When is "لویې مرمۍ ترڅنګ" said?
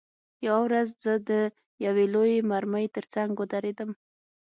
2.13-3.31